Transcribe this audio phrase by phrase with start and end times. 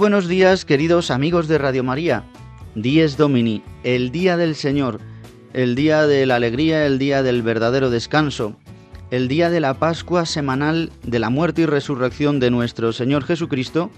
[0.00, 2.24] Buenos días, queridos amigos de Radio María.
[2.74, 4.98] Dies Domini, el día del Señor,
[5.52, 8.56] el día de la alegría, el día del verdadero descanso,
[9.10, 13.90] el día de la Pascua semanal de la muerte y resurrección de nuestro Señor Jesucristo,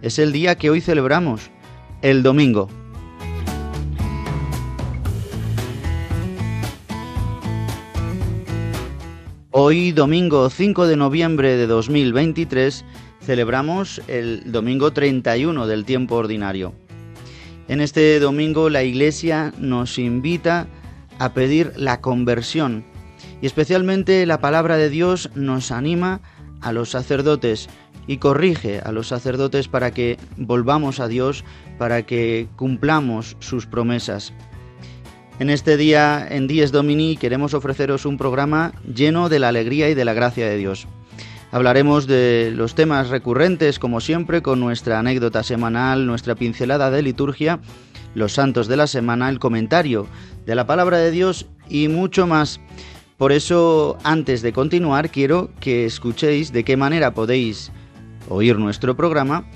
[0.00, 1.50] es el día que hoy celebramos,
[2.00, 2.70] el domingo.
[9.52, 12.84] Hoy, domingo 5 de noviembre de 2023,
[13.20, 16.72] celebramos el domingo 31 del tiempo ordinario.
[17.66, 20.68] En este domingo la Iglesia nos invita
[21.18, 22.84] a pedir la conversión
[23.42, 26.20] y especialmente la palabra de Dios nos anima
[26.60, 27.68] a los sacerdotes
[28.06, 31.44] y corrige a los sacerdotes para que volvamos a Dios,
[31.76, 34.32] para que cumplamos sus promesas.
[35.40, 39.94] En este día, en Dies Domini, queremos ofreceros un programa lleno de la alegría y
[39.94, 40.86] de la gracia de Dios.
[41.50, 47.58] Hablaremos de los temas recurrentes, como siempre, con nuestra anécdota semanal, nuestra pincelada de liturgia,
[48.14, 50.06] los santos de la semana, el comentario
[50.44, 52.60] de la palabra de Dios y mucho más.
[53.16, 57.72] Por eso, antes de continuar, quiero que escuchéis de qué manera podéis
[58.28, 59.46] oír nuestro programa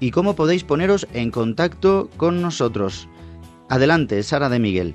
[0.00, 3.06] y cómo podéis poneros en contacto con nosotros.
[3.68, 4.94] Adelante, Sara de Miguel.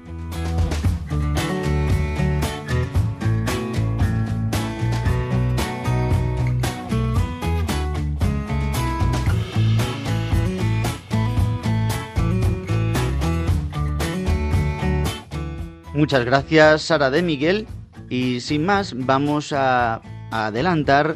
[16.01, 17.67] Muchas gracias Sara de Miguel
[18.09, 20.01] y sin más vamos a,
[20.31, 21.15] adelantar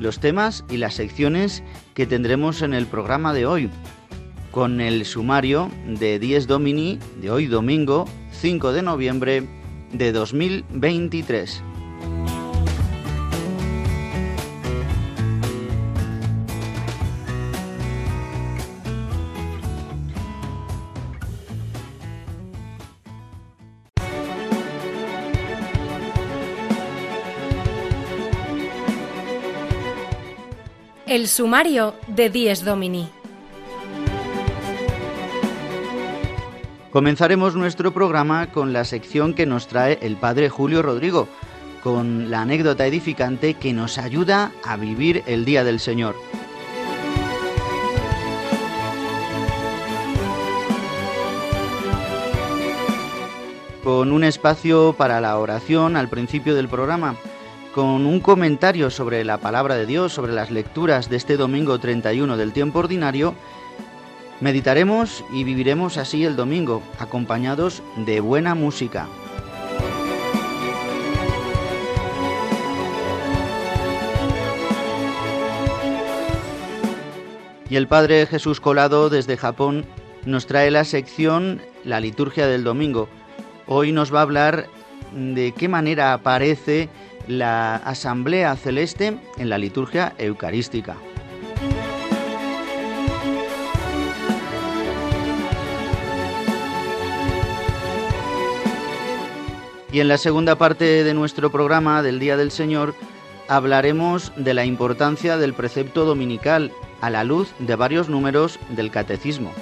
[0.00, 1.62] los temas y las secciones
[1.94, 3.70] que tendremos en el programa de hoy
[4.50, 9.48] con el sumario de 10 Domini de hoy domingo 5 de noviembre
[9.94, 11.62] de 2023.
[31.18, 33.08] El sumario de Dies Domini.
[36.92, 41.26] Comenzaremos nuestro programa con la sección que nos trae el Padre Julio Rodrigo,
[41.82, 46.14] con la anécdota edificante que nos ayuda a vivir el Día del Señor.
[53.82, 57.16] Con un espacio para la oración al principio del programa
[57.78, 62.36] con un comentario sobre la palabra de Dios, sobre las lecturas de este domingo 31
[62.36, 63.36] del tiempo ordinario,
[64.40, 69.06] meditaremos y viviremos así el domingo, acompañados de buena música.
[77.70, 79.86] Y el Padre Jesús Colado desde Japón
[80.26, 83.08] nos trae la sección La liturgia del domingo.
[83.68, 84.66] Hoy nos va a hablar
[85.12, 86.88] de qué manera aparece
[87.28, 90.96] la Asamblea Celeste en la liturgia eucarística.
[99.90, 102.94] Y en la segunda parte de nuestro programa del Día del Señor
[103.48, 109.52] hablaremos de la importancia del precepto dominical a la luz de varios números del Catecismo.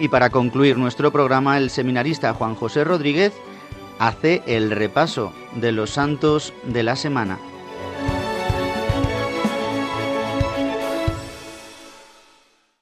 [0.00, 3.34] Y para concluir nuestro programa, el seminarista Juan José Rodríguez
[3.98, 7.38] hace el repaso de los santos de la semana.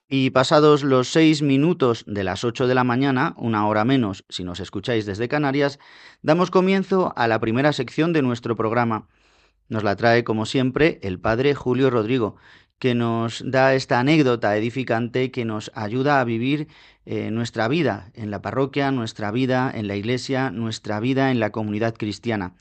[0.09, 4.45] Y pasados los seis minutos de las ocho de la mañana, una hora menos si
[4.45, 5.81] nos escucháis desde Canarias,
[6.23, 9.09] damos comienzo a la primera sección de nuestro programa.
[9.69, 12.37] Nos la trae, como siempre, el padre Julio Rodrigo,
[12.79, 16.69] que nos da esta anécdota edificante que nos ayuda a vivir
[17.07, 21.51] eh, nuestra vida en la parroquia, nuestra vida en la iglesia, nuestra vida en la
[21.51, 22.53] comunidad cristiana.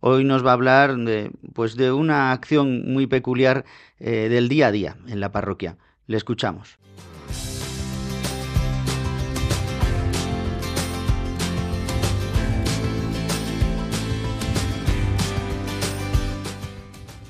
[0.00, 3.64] Hoy nos va a hablar de, pues de una acción muy peculiar
[4.00, 5.76] eh, del día a día en la parroquia.
[6.08, 6.78] Le escuchamos.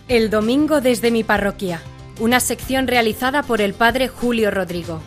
[0.08, 1.80] El domingo desde mi parroquia,
[2.18, 5.02] una sección realizada por el padre Julio Rodrigo.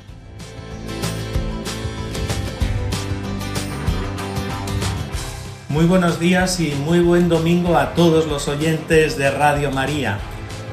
[5.70, 10.20] Muy buenos días y muy buen domingo a todos los oyentes de Radio María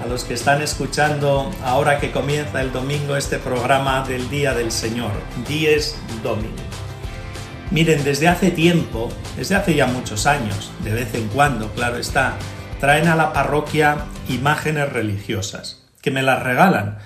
[0.02, 4.73] a los que están escuchando ahora que comienza el domingo este programa del Día del
[4.73, 5.12] Señor,
[5.46, 6.50] Dies Domini.
[7.70, 12.37] Miren, desde hace tiempo, desde hace ya muchos años, de vez en cuando, claro está,
[12.81, 16.99] traen a la parroquia imágenes religiosas, que me las regalan.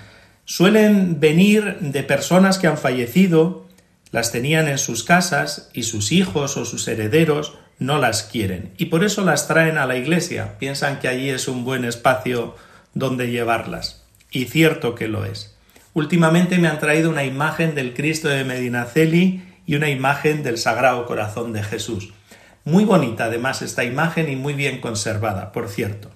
[0.43, 3.65] Suelen venir de personas que han fallecido,
[4.11, 8.85] las tenían en sus casas y sus hijos o sus herederos no las quieren y
[8.85, 10.57] por eso las traen a la iglesia.
[10.57, 12.55] Piensan que allí es un buen espacio
[12.93, 14.03] donde llevarlas.
[14.31, 15.55] Y cierto que lo es.
[15.93, 21.05] Últimamente me han traído una imagen del Cristo de Medinaceli y una imagen del Sagrado
[21.05, 22.13] Corazón de Jesús.
[22.65, 26.11] Muy bonita además esta imagen y muy bien conservada, por cierto.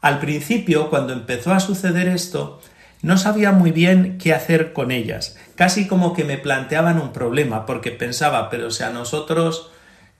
[0.00, 2.60] Al principio, cuando empezó a suceder esto,
[3.02, 7.66] no sabía muy bien qué hacer con ellas, casi como que me planteaban un problema,
[7.66, 9.70] porque pensaba, pero si a nosotros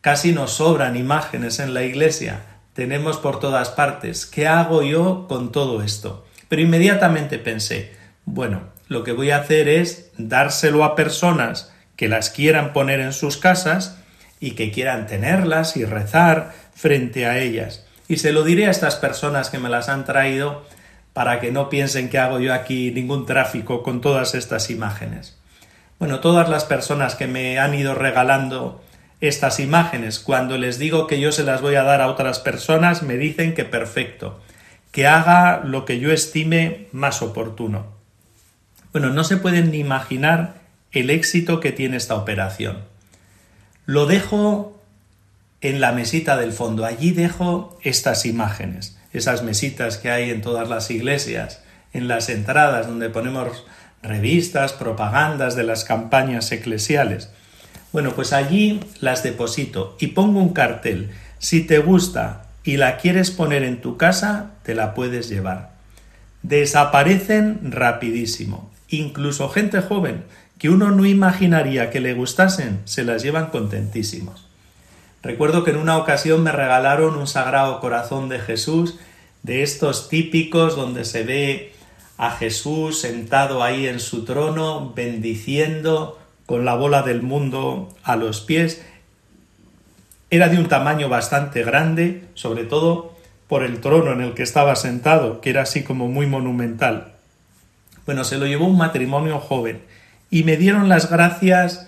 [0.01, 2.43] casi nos sobran imágenes en la iglesia,
[2.73, 4.27] tenemos por todas partes.
[4.27, 6.25] ¿Qué hago yo con todo esto?
[6.49, 7.93] Pero inmediatamente pensé,
[8.25, 13.13] bueno, lo que voy a hacer es dárselo a personas que las quieran poner en
[13.13, 13.99] sus casas
[14.39, 17.85] y que quieran tenerlas y rezar frente a ellas.
[18.09, 20.65] Y se lo diré a estas personas que me las han traído
[21.13, 25.37] para que no piensen que hago yo aquí ningún tráfico con todas estas imágenes.
[25.99, 28.83] Bueno, todas las personas que me han ido regalando
[29.21, 30.21] estas imágenes.
[30.21, 33.55] Cuando les digo que yo se las voy a dar a otras personas, me dicen
[33.55, 34.41] que perfecto,
[34.93, 37.87] que haga lo que yo estime más oportuno.
[38.93, 40.55] Bueno, no se pueden ni imaginar
[40.93, 42.79] el éxito que tiene esta operación.
[43.85, 44.78] Lo dejo
[45.61, 46.85] en la mesita del fondo.
[46.85, 51.63] Allí dejo estas imágenes, esas mesitas que hay en todas las iglesias,
[51.93, 53.65] en las entradas donde ponemos
[54.03, 57.31] revistas, propagandas de las campañas eclesiales.
[57.93, 61.11] Bueno, pues allí las deposito y pongo un cartel.
[61.39, 65.73] Si te gusta y la quieres poner en tu casa, te la puedes llevar.
[66.43, 68.71] Desaparecen rapidísimo.
[68.89, 70.25] Incluso gente joven
[70.59, 74.48] que uno no imaginaría que le gustasen, se las llevan contentísimos.
[75.29, 78.99] Recuerdo que en una ocasión me regalaron un sagrado corazón de Jesús,
[79.43, 81.75] de estos típicos donde se ve
[82.17, 88.41] a Jesús sentado ahí en su trono, bendiciendo, con la bola del mundo a los
[88.41, 88.83] pies.
[90.31, 93.13] Era de un tamaño bastante grande, sobre todo
[93.49, 97.13] por el trono en el que estaba sentado, que era así como muy monumental.
[98.07, 99.83] Bueno, se lo llevó un matrimonio joven
[100.31, 101.88] y me dieron las gracias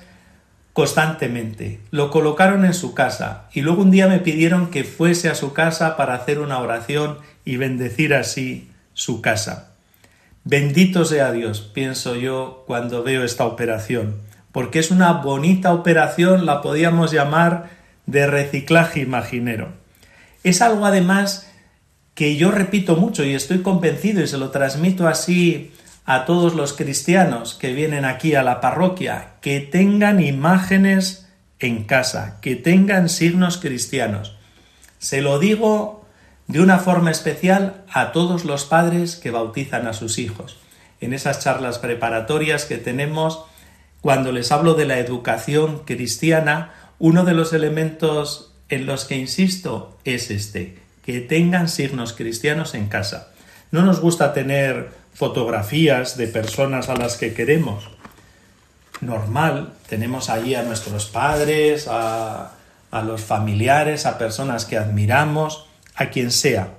[0.73, 1.81] constantemente.
[1.91, 5.53] Lo colocaron en su casa y luego un día me pidieron que fuese a su
[5.53, 9.73] casa para hacer una oración y bendecir así su casa.
[10.45, 16.61] Bendito sea Dios, pienso yo cuando veo esta operación porque es una bonita operación, la
[16.61, 17.71] podíamos llamar
[18.07, 19.69] de reciclaje imaginero.
[20.43, 21.51] Es algo además
[22.15, 25.73] que yo repito mucho y estoy convencido y se lo transmito así
[26.13, 31.29] a todos los cristianos que vienen aquí a la parroquia, que tengan imágenes
[31.61, 34.37] en casa, que tengan signos cristianos.
[34.99, 36.05] Se lo digo
[36.49, 40.59] de una forma especial a todos los padres que bautizan a sus hijos.
[41.01, 43.45] En esas charlas preparatorias que tenemos,
[44.01, 49.97] cuando les hablo de la educación cristiana, uno de los elementos en los que insisto
[50.05, 53.29] es este, que tengan signos cristianos en casa.
[53.71, 57.89] No nos gusta tener fotografías de personas a las que queremos.
[59.01, 62.53] Normal, tenemos allí a nuestros padres, a,
[62.91, 66.75] a los familiares, a personas que admiramos, a quien sea.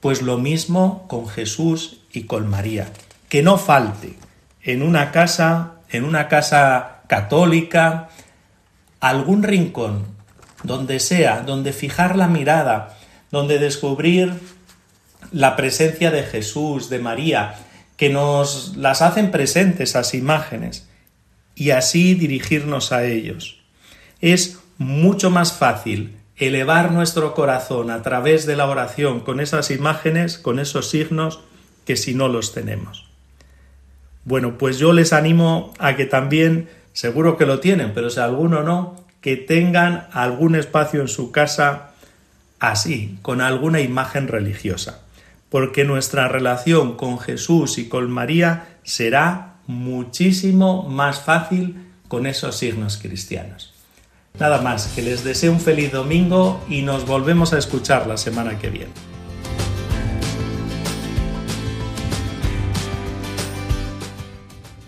[0.00, 2.88] Pues lo mismo con Jesús y con María.
[3.28, 4.16] Que no falte
[4.62, 8.08] en una casa, en una casa católica,
[9.00, 10.06] algún rincón,
[10.62, 12.96] donde sea, donde fijar la mirada,
[13.30, 14.38] donde descubrir
[15.32, 17.56] la presencia de Jesús, de María,
[17.96, 20.88] que nos las hacen presentes esas imágenes
[21.54, 23.58] y así dirigirnos a ellos.
[24.20, 30.38] Es mucho más fácil elevar nuestro corazón a través de la oración con esas imágenes,
[30.38, 31.40] con esos signos,
[31.84, 33.08] que si no los tenemos.
[34.24, 38.62] Bueno, pues yo les animo a que también, seguro que lo tienen, pero si alguno
[38.62, 41.90] no, que tengan algún espacio en su casa
[42.60, 45.02] así, con alguna imagen religiosa,
[45.50, 52.98] porque nuestra relación con Jesús y con María será muchísimo más fácil con esos signos
[52.98, 53.74] cristianos.
[54.38, 58.58] Nada más, que les deseo un feliz domingo y nos volvemos a escuchar la semana
[58.58, 58.92] que viene.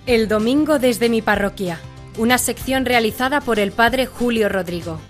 [0.07, 1.79] El domingo desde mi parroquia,
[2.19, 5.01] una sección realizada por el padre Julio Rodrigo.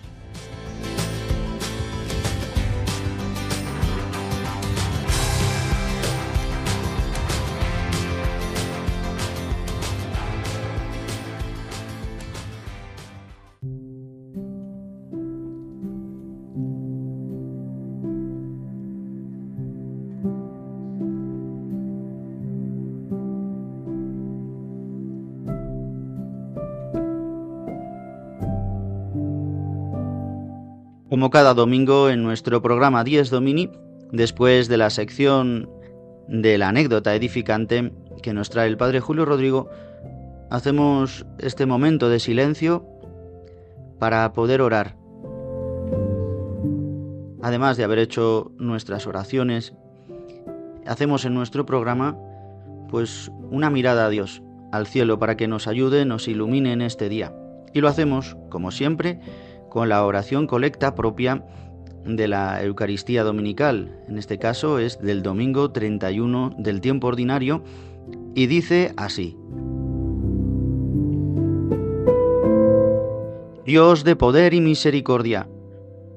[31.21, 33.71] Como cada domingo en nuestro programa 10 Domini,
[34.11, 35.69] después de la sección
[36.29, 39.69] de la anécdota edificante que nos trae el Padre Julio Rodrigo,
[40.49, 42.87] hacemos este momento de silencio
[43.99, 44.97] para poder orar.
[47.43, 49.75] Además de haber hecho nuestras oraciones,
[50.87, 52.17] hacemos en nuestro programa
[52.89, 57.11] pues una mirada a Dios, al cielo, para que nos ayude, nos ilumine en este
[57.11, 57.35] día.
[57.75, 59.21] Y lo hacemos, como siempre,
[59.71, 61.47] con la oración colecta propia
[62.05, 63.97] de la Eucaristía Dominical.
[64.09, 67.63] En este caso es del domingo 31 del tiempo ordinario
[68.35, 69.37] y dice así.
[73.65, 75.49] Dios de poder y misericordia,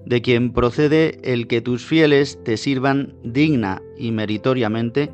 [0.06, 5.12] de quien procede el que tus fieles te sirvan digna y meritoriamente,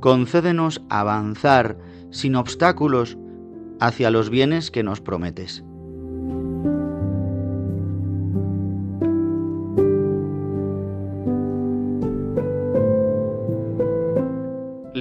[0.00, 1.76] concédenos avanzar
[2.10, 3.18] sin obstáculos
[3.80, 5.62] hacia los bienes que nos prometes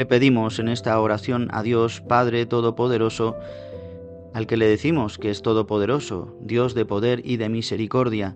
[0.04, 3.38] Le pedimos en esta oración a Dios Padre Todopoderoso,
[4.34, 8.36] al que le decimos que es todopoderoso, Dios de poder y de misericordia.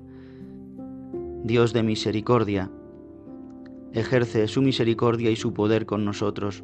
[1.43, 2.71] Dios de misericordia,
[3.91, 6.63] ejerce su misericordia y su poder con nosotros.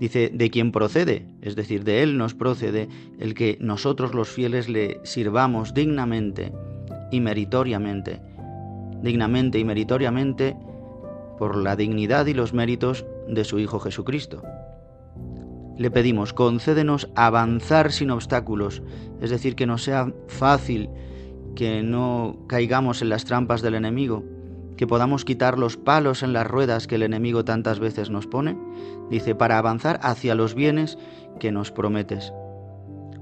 [0.00, 2.88] Dice, de quien procede, es decir, de Él nos procede
[3.20, 6.52] el que nosotros los fieles le sirvamos dignamente
[7.12, 8.20] y meritoriamente,
[9.04, 10.56] dignamente y meritoriamente
[11.38, 14.42] por la dignidad y los méritos de su Hijo Jesucristo.
[15.76, 18.82] Le pedimos, concédenos avanzar sin obstáculos,
[19.20, 20.88] es decir, que no sea fácil,
[21.54, 24.24] que no caigamos en las trampas del enemigo,
[24.76, 28.56] que podamos quitar los palos en las ruedas que el enemigo tantas veces nos pone,
[29.10, 30.98] dice, para avanzar hacia los bienes
[31.40, 32.32] que nos prometes.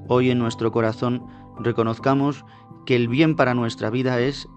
[0.08, 1.26] Hoy en nuestro corazón
[1.58, 2.44] reconozcamos
[2.86, 4.48] que el bien para nuestra vida es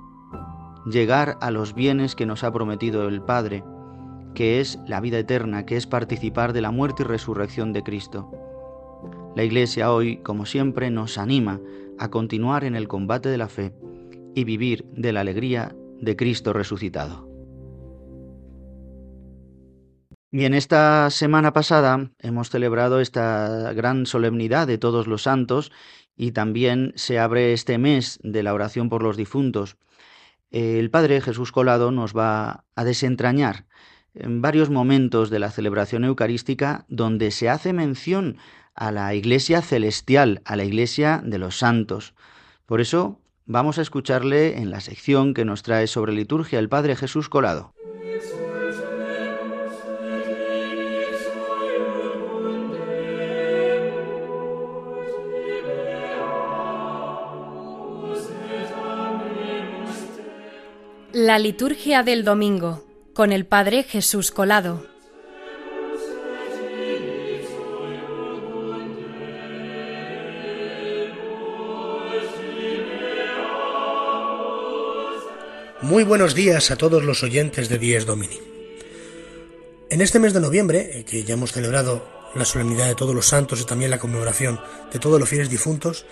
[0.85, 3.63] llegar a los bienes que nos ha prometido el Padre,
[4.37, 8.29] que es la vida eterna, que es participar de la muerte y resurrección de Cristo.
[9.35, 11.59] La Iglesia hoy, como siempre, nos anima
[11.97, 13.73] a continuar en el combate de la fe
[14.35, 17.27] y vivir de la alegría de Cristo resucitado.
[20.31, 25.71] Y en esta semana pasada hemos celebrado esta gran solemnidad de todos los santos
[26.15, 29.77] y también se abre este mes de la oración por los difuntos.
[30.51, 33.66] El Padre Jesús Colado nos va a desentrañar
[34.19, 38.37] en varios momentos de la celebración eucarística donde se hace mención
[38.75, 42.13] a la iglesia celestial, a la iglesia de los santos.
[42.65, 46.95] Por eso vamos a escucharle en la sección que nos trae sobre liturgia el Padre
[46.95, 47.73] Jesús Colado.
[61.13, 62.86] La liturgia del domingo
[63.17, 64.85] con el Padre Jesús Colado.
[75.81, 78.39] Muy buenos días a todos los oyentes de Dies Domini.
[79.89, 83.25] En este mes de noviembre, eh, que ya hemos celebrado la solemnidad de todos los
[83.25, 84.61] santos y también la conmemoración
[84.93, 86.05] de todos los fieles difuntos,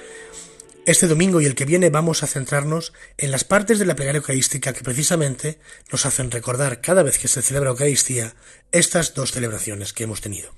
[0.85, 4.19] este domingo y el que viene vamos a centrarnos en las partes de la plegaria
[4.19, 5.59] eucarística que precisamente
[5.91, 8.35] nos hacen recordar cada vez que se celebra Eucaristía
[8.71, 10.53] estas dos celebraciones que hemos tenido.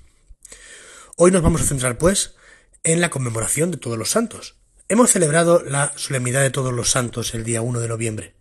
[1.15, 2.36] Hoy nos vamos a centrar, pues,
[2.84, 4.57] en la conmemoración de todos los santos.
[4.89, 8.36] Hemos celebrado la solemnidad de todos los santos el día 1 de noviembre.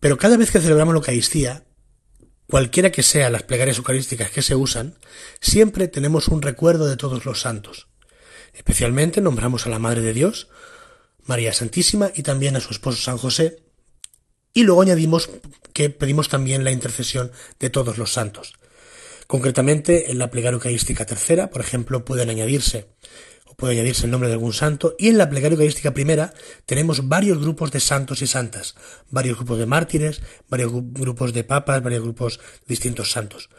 [0.00, 1.64] Pero cada vez que celebramos la Eucaristía,
[2.48, 4.98] cualquiera que sean las plegarias eucarísticas que se usan,
[5.40, 7.88] siempre tenemos un recuerdo de todos los santos.
[8.52, 10.48] Especialmente nombramos a la Madre de Dios,
[11.26, 13.62] María Santísima y también a su esposo San José.
[14.52, 15.28] Y luego añadimos
[15.72, 17.30] que pedimos también la intercesión
[17.60, 18.54] de todos los santos.
[19.26, 22.86] Concretamente, en la plegaria eucarística tercera, por ejemplo, pueden añadirse
[23.44, 26.32] o puede añadirse el nombre de algún santo, y en la plegaria eucarística primera
[26.64, 28.76] tenemos varios grupos de santos y santas,
[29.10, 33.50] varios grupos de mártires, varios grupos de papas, varios grupos de distintos santos.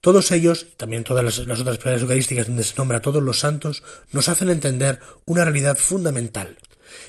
[0.00, 3.22] Todos ellos, y también todas las, las otras plegarias eucarísticas donde se nombra a todos
[3.22, 6.56] los santos, nos hacen entender una realidad fundamental,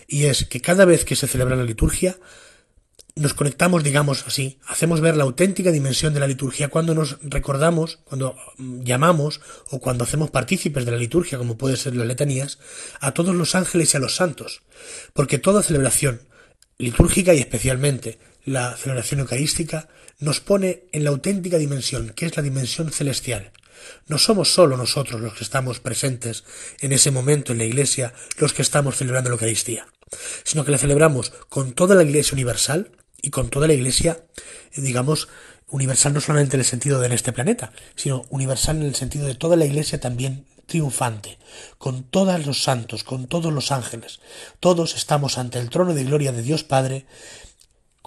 [0.08, 2.18] y es que cada vez que se celebra la liturgia,
[3.18, 8.00] nos conectamos, digamos así, hacemos ver la auténtica dimensión de la liturgia cuando nos recordamos,
[8.04, 12.60] cuando mm, llamamos o cuando hacemos partícipes de la liturgia, como puede ser las letanías,
[13.00, 14.62] a todos los ángeles y a los santos,
[15.14, 16.22] porque toda celebración
[16.78, 22.44] litúrgica y especialmente la celebración eucarística nos pone en la auténtica dimensión, que es la
[22.44, 23.52] dimensión celestial,
[24.08, 26.44] no somos solo nosotros los que estamos presentes
[26.80, 29.88] en ese momento en la Iglesia, los que estamos celebrando la Eucaristía,
[30.44, 34.24] sino que la celebramos con toda la Iglesia universal y con toda la Iglesia,
[34.76, 35.28] digamos,
[35.70, 39.26] universal no solamente en el sentido de en este planeta, sino universal en el sentido
[39.26, 41.40] de toda la Iglesia también triunfante,
[41.78, 44.20] con todos los santos, con todos los ángeles.
[44.60, 47.06] Todos estamos ante el trono de gloria de Dios Padre,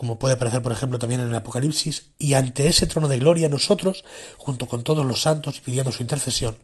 [0.01, 3.51] como puede aparecer por ejemplo también en el Apocalipsis, y ante ese trono de gloria
[3.51, 4.03] nosotros,
[4.39, 6.57] junto con todos los santos pidiendo su intercesión,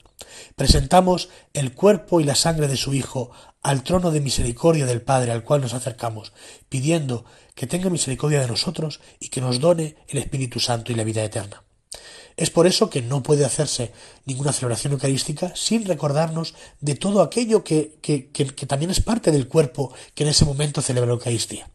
[0.55, 5.33] presentamos el cuerpo y la sangre de su Hijo al trono de misericordia del Padre
[5.33, 6.33] al cual nos acercamos,
[6.71, 11.05] pidiendo que tenga misericordia de nosotros y que nos done el Espíritu Santo y la
[11.05, 11.63] vida eterna.
[12.39, 13.93] Es por eso que no puede hacerse
[14.25, 19.31] ninguna celebración eucarística sin recordarnos de todo aquello que, que, que, que también es parte
[19.31, 21.69] del cuerpo que en ese momento celebra la Eucaristía.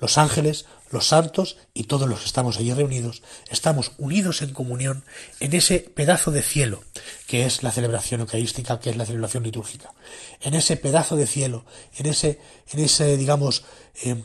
[0.00, 5.04] Los ángeles, los santos y todos los que estamos allí reunidos, estamos unidos en comunión
[5.38, 6.82] en ese pedazo de cielo
[7.26, 9.92] que es la celebración eucarística, que es la celebración litúrgica.
[10.40, 11.64] En ese pedazo de cielo,
[11.96, 12.40] en ese,
[12.72, 13.64] en ese, digamos,
[14.02, 14.24] eh,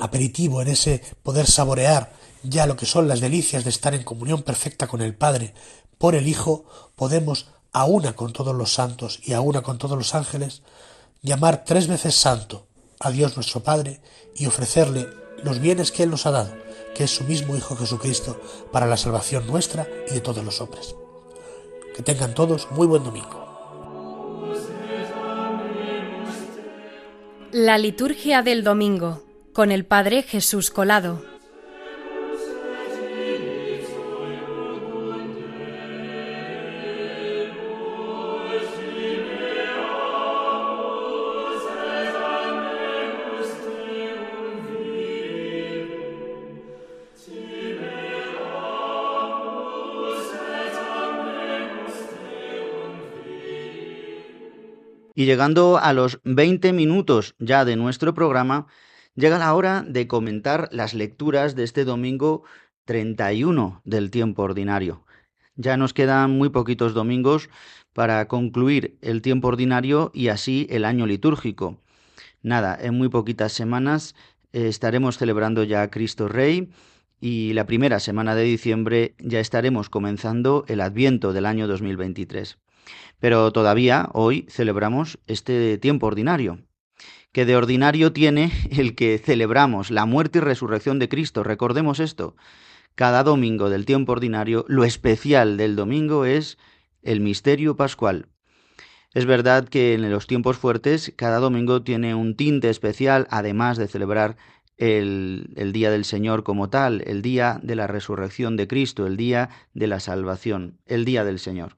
[0.00, 4.42] aperitivo, en ese poder saborear ya lo que son las delicias de estar en comunión
[4.42, 5.54] perfecta con el Padre
[5.98, 9.96] por el Hijo, podemos, a una con todos los santos y a una con todos
[9.96, 10.62] los ángeles,
[11.22, 12.66] llamar tres veces santo
[13.00, 14.00] a Dios nuestro Padre
[14.34, 15.08] y ofrecerle
[15.42, 16.54] los bienes que Él nos ha dado,
[16.94, 18.40] que es su mismo Hijo Jesucristo,
[18.72, 20.94] para la salvación nuestra y de todos los hombres.
[21.94, 23.46] Que tengan todos muy buen domingo.
[27.52, 31.35] La liturgia del domingo con el Padre Jesús Colado.
[55.16, 58.66] Y llegando a los 20 minutos ya de nuestro programa,
[59.14, 62.44] llega la hora de comentar las lecturas de este domingo
[62.84, 65.06] 31 del tiempo ordinario.
[65.54, 67.48] Ya nos quedan muy poquitos domingos
[67.94, 71.80] para concluir el tiempo ordinario y así el año litúrgico.
[72.42, 74.14] Nada, en muy poquitas semanas
[74.52, 76.68] eh, estaremos celebrando ya a Cristo Rey
[77.22, 82.58] y la primera semana de diciembre ya estaremos comenzando el Adviento del año 2023.
[83.18, 86.60] Pero todavía hoy celebramos este tiempo ordinario,
[87.32, 91.42] que de ordinario tiene el que celebramos la muerte y resurrección de Cristo.
[91.42, 92.36] Recordemos esto.
[92.94, 96.56] Cada domingo del tiempo ordinario, lo especial del domingo es
[97.02, 98.28] el misterio pascual.
[99.12, 103.88] Es verdad que en los tiempos fuertes cada domingo tiene un tinte especial, además de
[103.88, 104.36] celebrar
[104.76, 109.16] el, el, día del Señor como tal, el día de la resurrección de Cristo, el
[109.16, 111.76] día de la salvación, el día del Señor.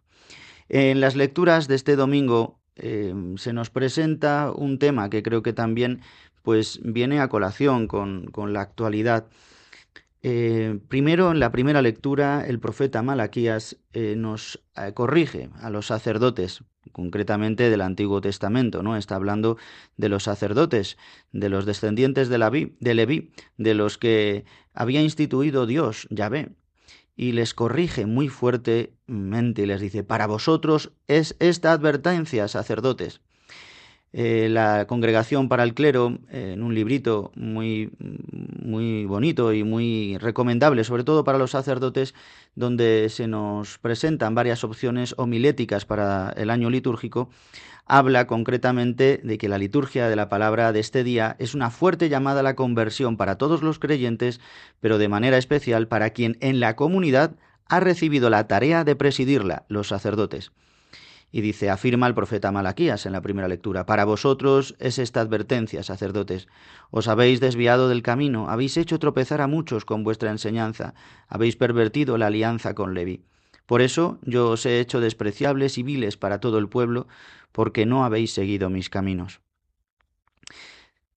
[0.68, 5.52] En las lecturas de este domingo eh, se nos presenta un tema que creo que
[5.52, 6.00] también
[6.42, 9.28] pues viene a colación con, con la actualidad
[10.22, 15.86] eh, primero, en la primera lectura, el profeta Malaquías eh, nos eh, corrige a los
[15.86, 18.96] sacerdotes, concretamente del Antiguo Testamento, ¿no?
[18.96, 19.58] Está hablando
[19.96, 20.96] de los sacerdotes,
[21.32, 26.50] de los descendientes de, de Leví, de los que había instituido Dios, Yahvé,
[27.18, 33.20] y les corrige muy fuertemente y les dice, para vosotros es esta advertencia, sacerdotes.
[34.12, 40.16] Eh, la Congregación para el Clero, eh, en un librito muy, muy bonito y muy
[40.18, 42.14] recomendable, sobre todo para los sacerdotes,
[42.54, 47.30] donde se nos presentan varias opciones homiléticas para el año litúrgico,
[47.88, 52.08] habla concretamente de que la liturgia de la palabra de este día es una fuerte
[52.08, 54.40] llamada a la conversión para todos los creyentes,
[54.80, 59.64] pero de manera especial para quien en la comunidad ha recibido la tarea de presidirla,
[59.68, 60.52] los sacerdotes.
[61.30, 65.82] Y dice, afirma el profeta Malaquías en la primera lectura, para vosotros es esta advertencia,
[65.82, 66.48] sacerdotes,
[66.90, 70.94] os habéis desviado del camino, habéis hecho tropezar a muchos con vuestra enseñanza,
[71.28, 73.24] habéis pervertido la alianza con Leví.
[73.68, 77.06] Por eso yo os he hecho despreciables y viles para todo el pueblo,
[77.52, 79.40] porque no habéis seguido mis caminos.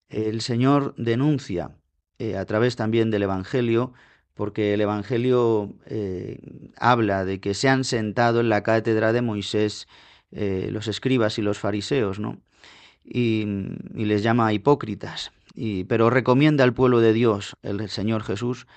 [0.10, 1.72] El Señor denuncia,
[2.20, 3.94] eh, a través también del Evangelio,
[4.34, 6.40] porque el Evangelio eh,
[6.78, 9.88] habla de que se han sentado en la cátedra de Moisés
[10.32, 12.42] eh, los escribas y los fariseos, ¿no?
[13.04, 13.46] Y,
[13.96, 15.32] les llama hipócritas,
[15.88, 18.68] pero recomienda al pueblo de Dios, el Señor Jesús,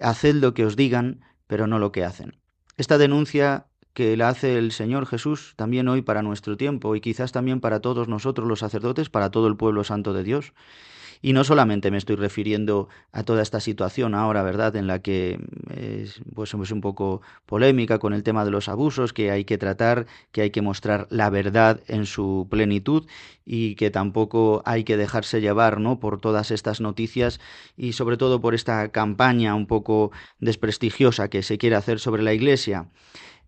[0.00, 2.36] haced lo que os digan, pero no lo que hacen.
[2.76, 7.32] Esta denuncia que la hace el Señor Jesús también hoy para nuestro tiempo y quizás
[7.32, 10.52] también para todos nosotros los sacerdotes, para todo el pueblo santo de Dios,
[11.24, 15.38] y no solamente me estoy refiriendo a toda esta situación ahora, ¿verdad?, en la que
[15.70, 19.56] es, pues, es un poco polémica con el tema de los abusos, que hay que
[19.56, 23.06] tratar, que hay que mostrar la verdad en su plenitud
[23.44, 27.38] y que tampoco hay que dejarse llevar, ¿no?, por todas estas noticias
[27.76, 32.32] y sobre todo por esta campaña un poco desprestigiosa que se quiere hacer sobre la
[32.34, 32.88] Iglesia.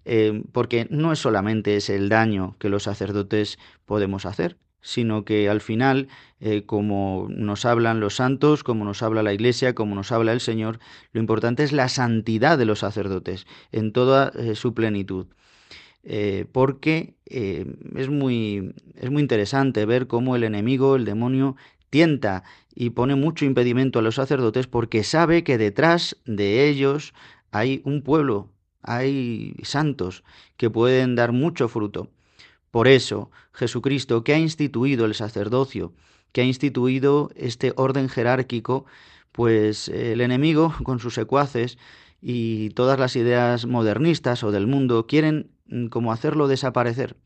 [0.04, 5.48] Eh, porque no es solamente es el daño que los sacerdotes podemos hacer, sino que
[5.48, 6.08] al final,
[6.40, 10.40] eh, como nos hablan los santos, como nos habla la Iglesia, como nos habla el
[10.40, 10.78] Señor,
[11.12, 15.26] lo importante es la santidad de los sacerdotes en toda eh, su plenitud.
[16.06, 21.56] Eh, porque es, muy, es muy interesante ver cómo el enemigo, el demonio,
[21.88, 27.14] tienta y pone mucho impedimento a los sacerdotes porque sabe que detrás de ellos
[27.52, 28.50] hay un pueblo,
[28.84, 30.24] hay santos
[30.56, 32.08] que pueden dar mucho fruto.
[32.70, 35.92] Por eso, Jesucristo, que ha instituido el sacerdocio,
[36.32, 38.86] que ha instituido este orden jerárquico,
[39.32, 41.78] pues el enemigo, con sus secuaces
[42.20, 47.16] y todas las ideas modernistas o del mundo, quieren mm, como hacerlo desaparecer.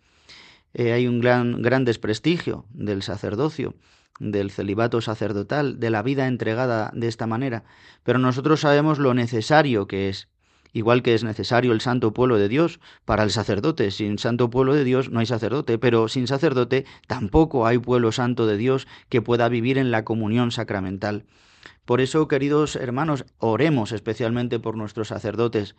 [0.74, 3.74] Eh, hay un gran, gran desprestigio del sacerdocio,
[4.20, 7.64] del celibato sacerdotal, de la vida entregada de esta manera,
[8.02, 10.28] pero nosotros sabemos lo necesario que es
[10.72, 13.90] igual que es necesario el santo pueblo de Dios para el sacerdote.
[13.90, 18.46] Sin santo pueblo de Dios no hay sacerdote, pero sin sacerdote tampoco hay pueblo santo
[18.46, 21.24] de Dios que pueda vivir en la comunión sacramental.
[21.84, 25.74] Por eso, queridos hermanos, oremos especialmente por nuestros sacerdotes.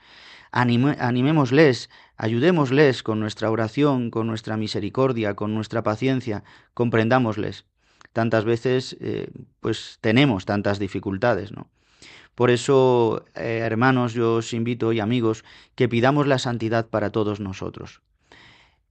[0.52, 7.66] animémosles, ayudémosles con nuestra oración, con nuestra misericordia, con nuestra paciencia, comprendámosles.
[8.12, 11.70] Tantas veces, eh, pues tenemos tantas dificultades, ¿no?
[12.40, 15.44] Por eso, eh, hermanos, yo os invito y amigos
[15.76, 18.02] que pidamos la santidad para todos nosotros.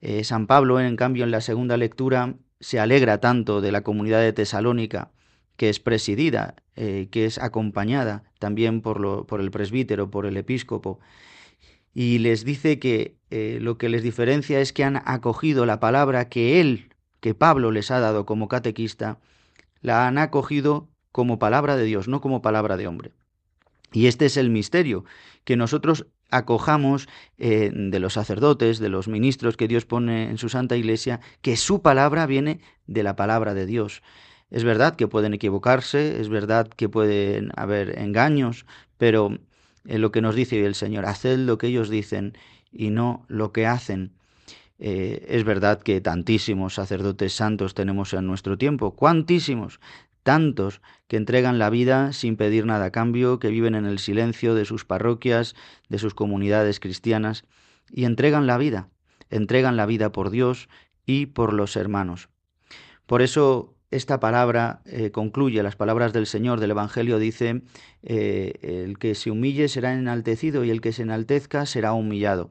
[0.03, 4.21] Eh, San Pablo, en cambio, en la segunda lectura, se alegra tanto de la comunidad
[4.21, 5.13] de Tesalónica,
[5.57, 11.01] que es presidida, eh, que es acompañada también por, el presbítero, por el episcopo,
[11.95, 16.61] y les dice que lo que les diferencia es que han acogido la palabra que
[16.61, 19.21] él, que Pablo les ha dado como catequista,
[19.81, 23.13] la han acogido como palabra de Dios, no como palabra de hombre.
[23.93, 25.05] Y este es el misterio,
[25.45, 30.49] que nosotros acojamos eh, de los sacerdotes, de los ministros que Dios pone en su
[30.49, 34.03] Santa Iglesia, que su palabra viene de la palabra de Dios.
[34.51, 39.39] Es verdad que pueden equivocarse, es verdad que pueden haber engaños, pero
[39.87, 42.37] eh, lo que nos dice el Señor, haced lo que ellos dicen
[42.73, 44.13] y no lo que hacen.
[44.79, 49.81] Eh, es verdad que tantísimos sacerdotes santos tenemos en nuestro tiempo, cuantísimos,
[50.29, 54.55] tantos que entregan la vida sin pedir nada a cambio, que viven en el silencio
[54.55, 55.55] de sus parroquias,
[55.89, 57.45] de sus comunidades cristianas,
[57.91, 58.91] y entregan la vida,
[59.31, 60.69] entregan la vida por Dios
[61.07, 62.29] y por los hermanos.
[63.07, 67.63] Por eso esta palabra eh, concluye, las palabras del Señor del Evangelio dice,
[68.03, 72.51] eh, el que se humille será enaltecido y el que se enaltezca será humillado.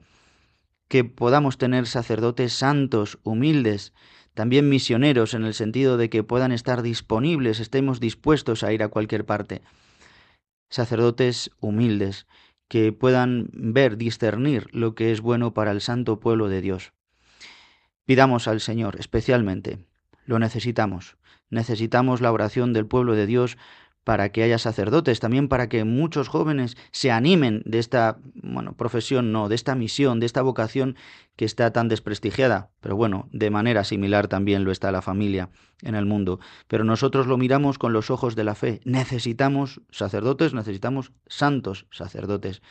[0.87, 3.93] Que podamos tener sacerdotes santos, humildes,
[4.37, 8.87] también misioneros en el sentido de que puedan estar disponibles, estemos dispuestos a ir a
[8.87, 9.63] cualquier parte.
[10.69, 12.27] Sacerdotes humildes,
[12.67, 16.93] que puedan ver, discernir lo que es bueno para el santo pueblo de Dios.
[18.05, 19.79] Pidamos al Señor especialmente,
[20.27, 21.17] lo necesitamos,
[21.49, 23.57] necesitamos la oración del pueblo de Dios
[24.07, 29.33] para que haya sacerdotes, también para que muchos jóvenes se animen de esta, bueno, profesión,
[29.33, 30.95] no, de esta misión, de esta vocación
[31.35, 35.49] que está tan desprestigiada, pero bueno, de manera similar también lo está la familia
[35.81, 36.39] en el mundo.
[36.69, 38.79] Pero nosotros lo miramos con los ojos de la fe.
[38.85, 42.61] Necesitamos sacerdotes, necesitamos santos sacerdotes.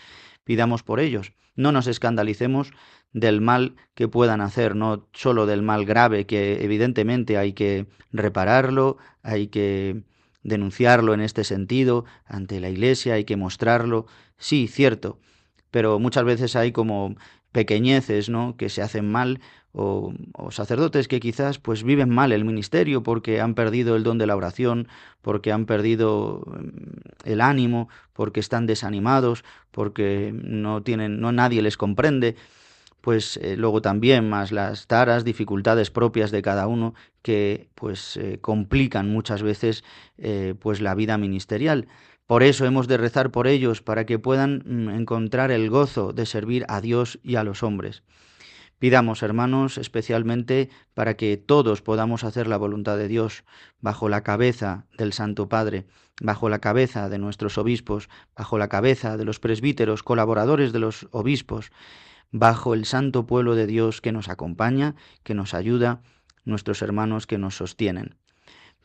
[0.44, 1.34] Pidamos por ellos.
[1.54, 2.72] No nos escandalicemos
[3.12, 8.96] del mal que puedan hacer, no solo del mal grave que evidentemente hay que repararlo,
[9.22, 10.02] hay que
[10.46, 14.06] denunciarlo en este sentido ante la Iglesia, hay que mostrarlo.
[14.38, 15.18] Sí, cierto,
[15.70, 17.16] pero muchas veces hay como
[17.52, 18.56] pequeñeces, ¿no?
[18.56, 19.40] que se hacen mal
[19.72, 24.18] o, o, sacerdotes que quizás pues viven mal el ministerio porque han perdido el don
[24.18, 24.88] de la oración,
[25.22, 31.76] porque han perdido mm, el ánimo, porque están desanimados, porque no tienen no nadie les
[31.76, 32.36] comprende
[33.06, 38.40] pues eh, luego también más las taras, dificultades propias de cada uno que pues eh,
[38.40, 39.84] complican muchas veces
[40.18, 41.86] eh, pues la vida ministerial.
[42.26, 46.26] Por eso hemos de rezar por ellos para que puedan mm, encontrar el gozo de
[46.26, 48.02] servir a Dios y a los hombres.
[48.78, 53.44] Pidamos, hermanos, especialmente para que todos podamos hacer la voluntad de Dios
[53.80, 55.86] bajo la cabeza del Santo Padre,
[56.20, 61.08] bajo la cabeza de nuestros obispos, bajo la cabeza de los presbíteros, colaboradores de los
[61.10, 61.70] obispos,
[62.30, 66.02] bajo el santo pueblo de Dios que nos acompaña, que nos ayuda,
[66.44, 68.16] nuestros hermanos que nos sostienen.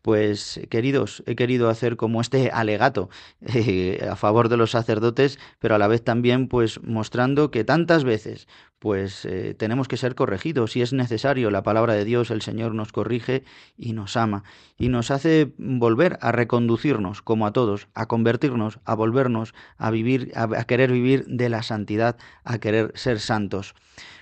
[0.01, 3.09] Pues queridos, he querido hacer como este alegato
[3.41, 8.03] eh, a favor de los sacerdotes, pero a la vez también pues mostrando que tantas
[8.03, 8.47] veces
[8.79, 11.51] pues eh, tenemos que ser corregidos si es necesario.
[11.51, 13.43] La palabra de Dios, el Señor nos corrige
[13.77, 14.43] y nos ama
[14.79, 20.31] y nos hace volver a reconducirnos como a todos, a convertirnos, a volvernos a vivir,
[20.35, 23.75] a querer vivir de la santidad, a querer ser santos.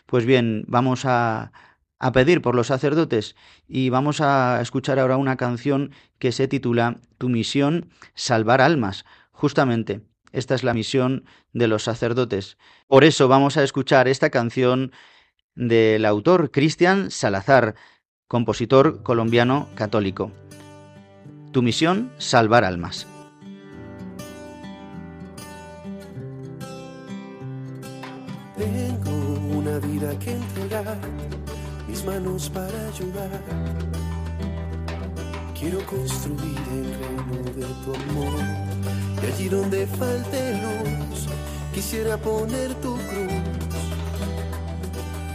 [0.06, 1.52] Pues bien, vamos a
[2.00, 3.36] a pedir por los sacerdotes
[3.68, 9.06] y vamos a escuchar ahora una canción que se titula Tu misión, salvar almas.
[9.32, 12.58] Justamente, esta es la misión de los sacerdotes.
[12.88, 14.92] Por eso vamos a escuchar esta canción
[15.56, 17.76] del autor Cristian Salazar,
[18.28, 20.32] compositor colombiano católico.
[21.52, 23.08] Tu misión, salvar almas.
[28.56, 29.12] Tengo
[29.58, 30.98] una vida que entregar
[32.00, 33.42] mis manos para ayudar.
[35.58, 38.40] Quiero construir el reino de tu amor.
[39.22, 41.28] Y allí donde falte luz,
[41.74, 43.34] quisiera poner tu cruz.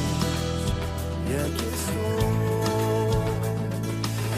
[1.28, 2.36] Y aquí estoy.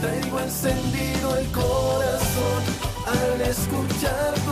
[0.01, 2.26] Traigo encendido el corazón
[3.07, 4.46] al escuchar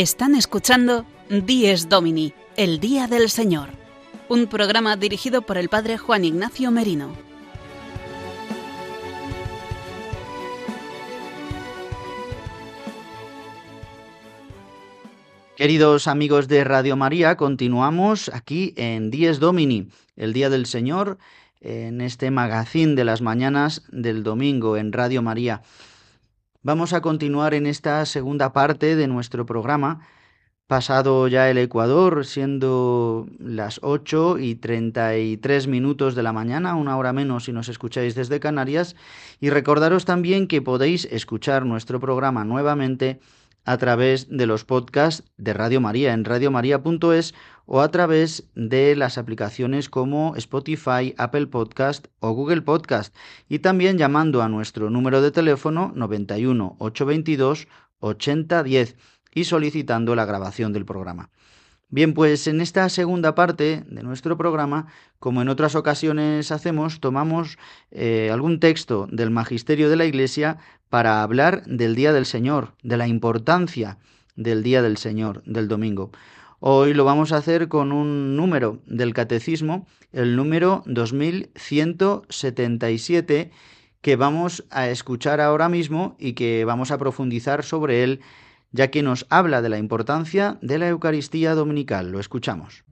[0.00, 3.68] Están escuchando Dies Domini, el Día del Señor,
[4.30, 7.14] un programa dirigido por el Padre Juan Ignacio Merino.
[15.54, 21.18] Queridos amigos de Radio María, continuamos aquí en Dies Domini, el Día del Señor,
[21.60, 25.60] en este magazín de las mañanas del domingo en Radio María.
[26.62, 30.06] Vamos a continuar en esta segunda parte de nuestro programa,
[30.66, 37.14] pasado ya el Ecuador, siendo las 8 y 33 minutos de la mañana, una hora
[37.14, 38.94] menos si nos escucháis desde Canarias,
[39.40, 43.20] y recordaros también que podéis escuchar nuestro programa nuevamente
[43.64, 47.34] a través de los podcasts de Radio María en radiomaria.es
[47.66, 53.14] o a través de las aplicaciones como Spotify, Apple Podcast o Google Podcast
[53.48, 57.68] y también llamando a nuestro número de teléfono 91 822
[58.00, 58.96] 8010
[59.34, 61.30] y solicitando la grabación del programa.
[61.92, 64.86] Bien, pues en esta segunda parte de nuestro programa,
[65.18, 67.58] como en otras ocasiones hacemos, tomamos
[67.90, 72.96] eh, algún texto del Magisterio de la Iglesia para hablar del Día del Señor, de
[72.96, 73.98] la importancia
[74.36, 76.12] del Día del Señor, del domingo.
[76.60, 83.50] Hoy lo vamos a hacer con un número del Catecismo, el número 2177,
[84.00, 88.20] que vamos a escuchar ahora mismo y que vamos a profundizar sobre él
[88.72, 92.10] ya que nos habla de la importancia de la Eucaristía Dominical.
[92.12, 92.84] Lo escuchamos.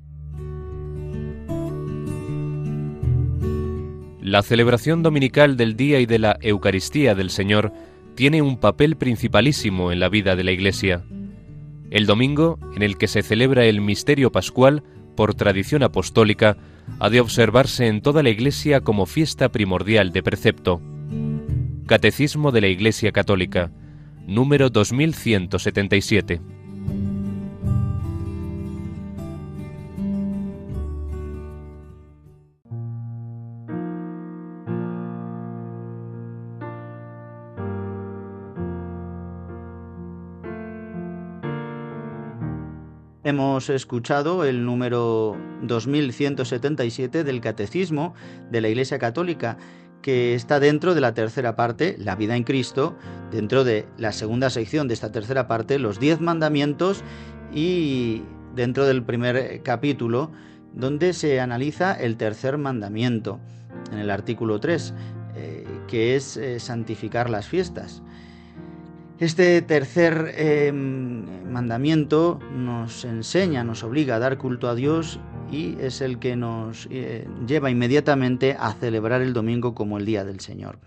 [4.20, 7.72] La celebración dominical del Día y de la Eucaristía del Señor
[8.14, 11.04] tiene un papel principalísimo en la vida de la Iglesia.
[11.90, 14.82] El domingo, en el que se celebra el misterio pascual,
[15.16, 16.58] por tradición apostólica,
[17.00, 20.82] ha de observarse en toda la Iglesia como fiesta primordial de precepto.
[21.86, 23.72] Catecismo de la Iglesia Católica,
[24.28, 26.40] número 2177.
[43.24, 48.14] Hemos escuchado el número 2177 del Catecismo
[48.50, 49.58] de la Iglesia Católica
[50.02, 52.96] que está dentro de la tercera parte, la vida en Cristo,
[53.30, 57.02] dentro de la segunda sección de esta tercera parte, los diez mandamientos
[57.52, 58.22] y
[58.54, 60.30] dentro del primer capítulo,
[60.74, 63.40] donde se analiza el tercer mandamiento,
[63.92, 64.94] en el artículo 3,
[65.36, 68.02] eh, que es eh, santificar las fiestas.
[69.18, 75.18] Este tercer eh, mandamiento nos enseña, nos obliga a dar culto a Dios
[75.50, 80.24] y es el que nos eh, lleva inmediatamente a celebrar el domingo como el Día
[80.24, 80.78] del Señor.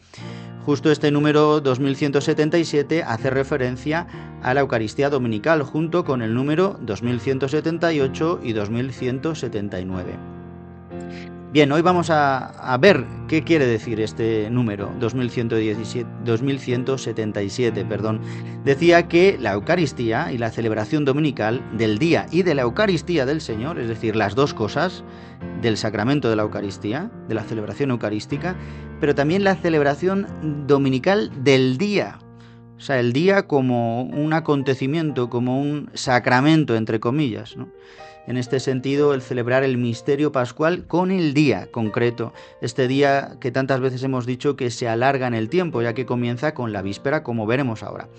[0.66, 4.08] Justo este número 2177 hace referencia
[4.44, 11.31] a la Eucaristía Dominical junto con el número 2178 y 2179.
[11.52, 17.84] Bien, hoy vamos a, ver qué quiere decir este número 2117, 2177.
[17.84, 18.22] Perdón.
[18.64, 23.42] Decía que la Eucaristía y la celebración dominical del día y de la Eucaristía del
[23.42, 25.04] Señor, es decir, las dos cosas
[25.62, 28.56] del sacramento de la Eucaristía, de la celebración eucarística,
[29.02, 30.28] pero también la celebración
[30.68, 32.18] dominical del día.
[32.78, 37.58] O sea, el día como un acontecimiento, como un sacramento, entre comillas.
[38.28, 43.52] En este sentido el celebrar el misterio pascual con el día concreto, este día que
[43.52, 46.82] tantas veces hemos dicho que se alarga en el tiempo, ya que comienza con la
[46.82, 48.10] víspera, como veremos ahora.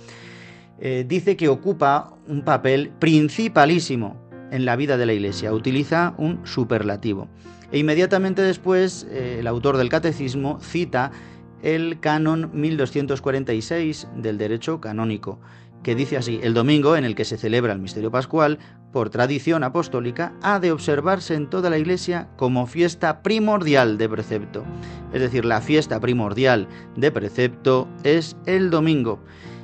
[0.81, 4.17] Eh, dice que ocupa un papel principalísimo
[4.51, 5.53] en la vida de la Iglesia.
[5.53, 7.29] Utiliza un superlativo.
[7.71, 11.13] E inmediatamente después, eh, el autor del Catecismo cita
[11.63, 15.39] el canon 1246 del derecho canónico,
[15.83, 18.59] que dice así, el domingo en el que se celebra el misterio pascual,
[18.93, 24.65] por tradición apostólica, ha de observarse en toda la Iglesia como fiesta primordial de precepto.
[25.13, 29.21] Es decir, la fiesta primordial de precepto es el domingo.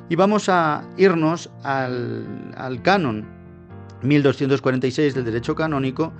[0.09, 3.27] Y vamos a irnos al, canon
[4.03, 6.12] 1246 del derecho canónico,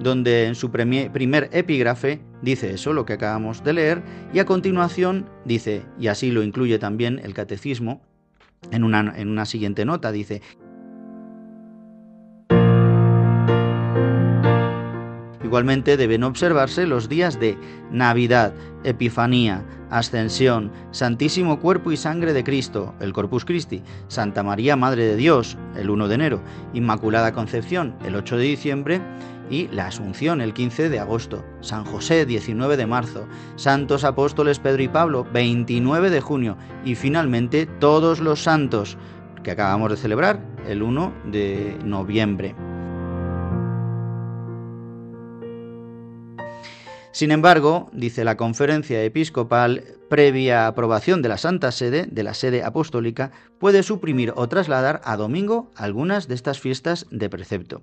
[0.00, 5.28] donde en su primer epígrafe dice eso, lo que acabamos de leer, y a continuación
[5.44, 8.02] dice, y así lo incluye también el catecismo,
[8.70, 10.42] en una, en una siguiente nota, dice,
[15.50, 17.58] Igualmente deben observarse los días de
[17.90, 18.52] Navidad,
[18.84, 25.16] Epifanía, Ascensión, Santísimo Cuerpo y Sangre de Cristo, el Corpus Christi, Santa María Madre de
[25.16, 26.40] Dios, el 1 de enero,
[26.72, 29.00] Inmaculada Concepción, el 8 de diciembre,
[29.50, 33.26] y la Asunción el 15 de agosto, San José 19 de marzo,
[33.56, 38.96] Santos Apóstoles Pedro y Pablo 29 de junio y finalmente todos los santos
[39.42, 42.54] que acabamos de celebrar el 1 de noviembre.
[47.12, 52.64] Sin embargo, dice la conferencia episcopal, previa aprobación de la Santa Sede, de la sede
[52.64, 53.30] apostólica,
[53.60, 57.82] puede suprimir o trasladar a domingo algunas de estas fiestas de precepto.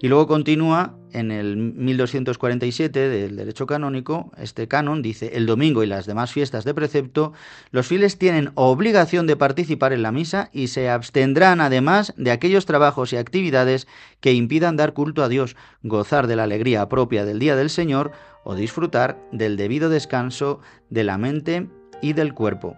[0.00, 5.86] Y luego continúa en el 1247 del derecho canónico, este canon dice, el domingo y
[5.86, 7.32] las demás fiestas de precepto,
[7.72, 12.66] los fieles tienen obligación de participar en la misa y se abstendrán además de aquellos
[12.66, 13.88] trabajos y actividades
[14.20, 18.12] que impidan dar culto a Dios, gozar de la alegría propia del día del Señor
[18.48, 21.55] o disfrutar del debido descanso de la mente
[22.00, 22.76] y del cuerpo.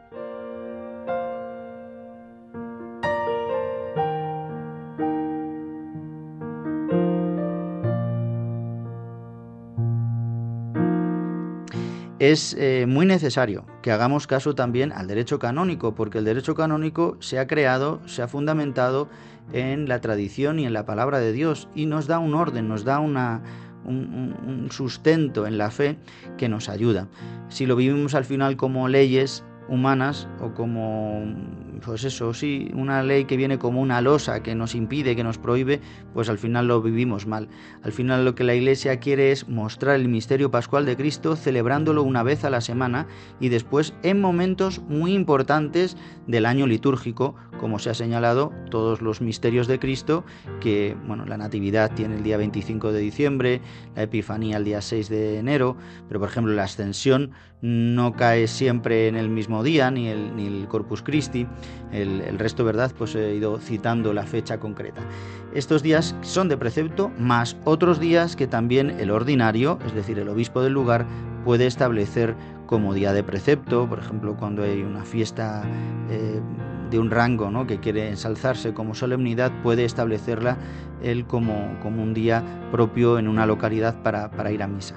[12.18, 17.16] es eh, muy necesario que hagamos caso también al derecho canónico, porque el derecho canónico
[17.20, 19.08] se ha creado, se ha fundamentado
[19.52, 22.84] en la tradición y en la palabra de Dios y nos da un orden, nos
[22.84, 23.42] da una,
[23.88, 25.96] un, sustento en la fe
[26.36, 27.08] que nos ayuda.
[27.48, 31.22] Si lo vivimos al final como leyes humanas o como,
[31.84, 35.38] pues eso, sí, una ley que viene como una losa que nos impide, que nos
[35.38, 35.80] prohíbe,
[36.14, 37.48] pues al final lo vivimos mal.
[37.82, 42.02] Al final lo que la Iglesia quiere es mostrar el misterio pascual de Cristo celebrándolo
[42.02, 43.06] una vez a la semana
[43.40, 49.20] y después en momentos muy importantes del año litúrgico, como se ha señalado, todos los
[49.20, 50.24] misterios de Cristo,
[50.60, 53.60] que, bueno, la Natividad tiene el día 25 de diciembre,
[53.94, 55.76] la Epifanía el día 6 de enero,
[56.08, 60.46] pero por ejemplo la Ascensión no cae siempre en el mismo día, ni el, ni
[60.46, 61.46] el Corpus Christi,
[61.92, 62.92] el, el, resto, ¿verdad?
[62.96, 65.00] Pues he ido citando la fecha concreta.
[65.54, 70.28] Estos días son de precepto, más otros días que también el ordinario, es decir, el
[70.28, 71.06] obispo del lugar,
[71.48, 72.34] puede establecer
[72.66, 75.62] como día de precepto, por ejemplo, cuando hay una fiesta
[76.10, 76.42] eh,
[76.90, 77.66] de un rango ¿no?
[77.66, 80.58] que quiere ensalzarse como solemnidad, puede establecerla
[81.02, 84.96] él como, como un día propio en una localidad para, para ir a misa.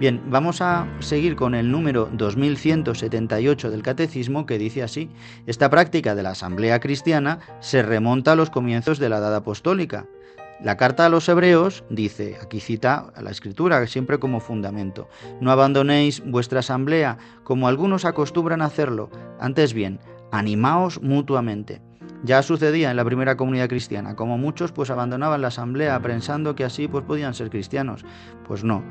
[0.00, 5.10] Bien, vamos a seguir con el número 2178 del Catecismo que dice así,
[5.46, 10.06] esta práctica de la Asamblea Cristiana se remonta a los comienzos de la Edad Apostólica.
[10.62, 15.08] La carta a los hebreos dice, aquí cita a la escritura siempre como fundamento,
[15.40, 19.98] no abandonéis vuestra asamblea como algunos acostumbran hacerlo, antes bien,
[20.30, 21.82] animaos mutuamente.
[22.22, 26.64] Ya sucedía en la primera comunidad cristiana, como muchos pues abandonaban la asamblea pensando que
[26.64, 28.04] así pues podían ser cristianos.
[28.46, 28.82] Pues no,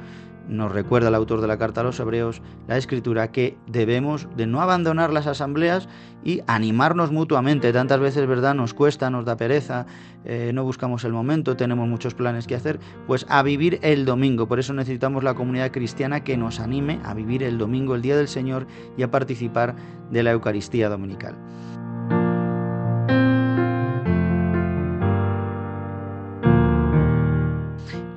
[0.48, 4.48] nos recuerda el autor de la carta a los hebreos, la escritura, que debemos de
[4.48, 5.88] no abandonar las asambleas
[6.24, 7.74] y animarnos mutuamente.
[7.74, 8.56] Tantas veces, ¿verdad?
[8.56, 9.86] Nos cuesta, nos da pereza,
[10.26, 14.48] eh, no buscamos el momento, tenemos muchos planes que hacer, pues a vivir el domingo.
[14.48, 18.18] Por eso necesitamos la comunidad cristiana que nos anime a vivir el domingo, el Día
[18.18, 18.68] del Señor,
[18.98, 19.76] y a participar
[20.12, 21.36] de la Eucaristía Dominical.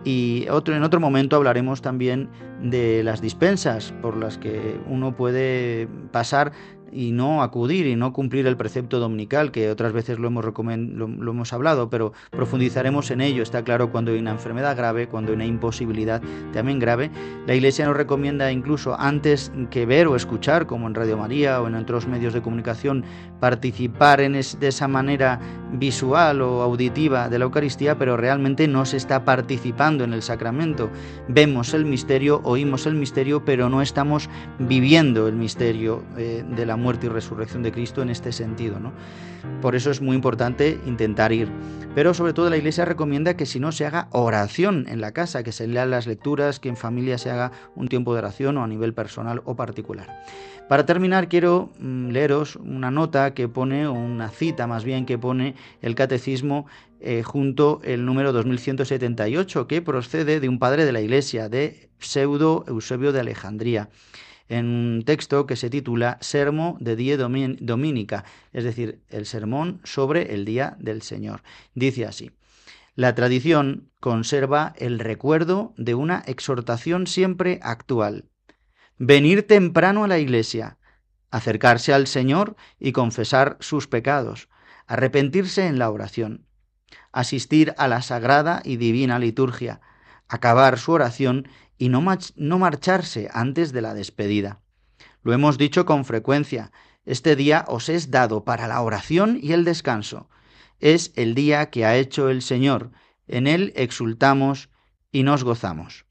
[0.07, 2.29] Y otro, en otro momento hablaremos también
[2.63, 6.53] de las dispensas por las que uno puede pasar
[6.97, 11.09] y no acudir y no cumplir el precepto dominical, que otras veces lo hemos, lo,
[11.09, 13.43] lo, hemos hablado, pero profundizaremos en ello.
[13.43, 16.23] Está claro cuando hay una enfermedad grave, cuando hay una imposibilidad
[16.55, 17.11] también grave.
[17.47, 21.67] La Iglesia nos recomienda incluso antes que ver o escuchar, como en Radio María o
[21.67, 23.05] en otros medios de comunicación,
[23.41, 25.39] participar en es, de esa manera
[25.73, 30.89] visual o auditiva de la Eucaristía, pero realmente no se está participando en el sacramento.
[31.29, 36.77] Vemos el misterio, oímos el misterio, pero no estamos viviendo el misterio eh, de la
[36.77, 38.79] muerte muerte y resurrección de Cristo en este sentido.
[38.79, 38.93] ¿no?
[39.61, 41.49] Por eso es muy importante intentar ir.
[41.97, 45.43] Pero sobre todo la Iglesia recomienda que si no se haga oración en la casa,
[45.43, 48.63] que se lean las lecturas, que en familia se haga un tiempo de oración o
[48.63, 50.23] a nivel personal o particular.
[50.69, 55.19] Para terminar, quiero mm, leeros una nota que pone, o una cita más bien, que
[55.19, 56.67] pone el Catecismo
[57.01, 62.65] eh, junto el número 2178, que procede de un padre de la Iglesia, de Pseudo
[62.69, 63.89] Eusebio de Alejandría,
[64.49, 70.35] en un texto que se titula Sermo de Die Dominica, es decir, el sermón sobre
[70.35, 71.43] el Día del Señor.
[71.75, 72.31] Dice así.
[72.95, 78.25] La tradición conserva el recuerdo de una exhortación siempre actual,
[78.97, 80.79] venir temprano a la iglesia,
[81.31, 84.49] acercarse al Señor y confesar sus pecados,
[84.87, 86.47] arrepentirse en la oración,
[87.13, 89.81] asistir a la sagrada y divina liturgia,
[90.29, 91.49] acabar su oración
[91.79, 94.61] y no, marcharse antes de la despedida.
[95.23, 96.73] Lo hemos dicho con frecuencia,
[97.05, 100.29] este día os es dado para la oración y el descanso.
[100.81, 102.91] Es el día que ha hecho el Señor,
[103.29, 104.69] en él exultamos
[105.13, 106.07] y nos gozamos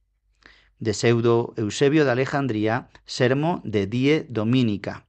[0.80, 5.06] de Pseudo Eusebio de Alejandría, Sermo de Die Dominica.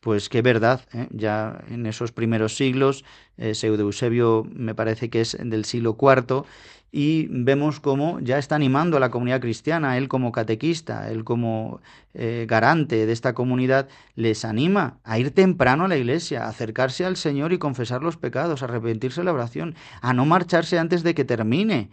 [0.00, 1.08] Pues qué verdad, ¿eh?
[1.10, 3.04] ya en esos primeros siglos,
[3.36, 6.44] eh, Pseudo Eusebio me parece que es del siglo IV,
[6.90, 11.80] y vemos cómo ya está animando a la comunidad cristiana, él como catequista, él como
[12.14, 17.04] eh, garante de esta comunidad, les anima a ir temprano a la iglesia, a acercarse
[17.04, 21.02] al Señor y confesar los pecados, a arrepentirse de la oración, a no marcharse antes
[21.02, 21.90] de que termine